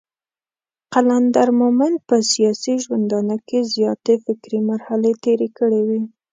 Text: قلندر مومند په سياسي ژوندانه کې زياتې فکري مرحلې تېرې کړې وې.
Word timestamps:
قلندر 0.93 1.49
مومند 1.59 1.97
په 2.07 2.15
سياسي 2.31 2.73
ژوندانه 2.83 3.35
کې 3.47 3.59
زياتې 3.75 4.15
فکري 4.25 4.59
مرحلې 4.71 5.11
تېرې 5.23 5.49
کړې 5.57 5.81
وې. 5.87 6.01